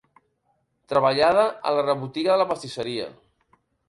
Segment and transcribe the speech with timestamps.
[0.93, 3.07] Treballada a la rebotiga de la pastisseria.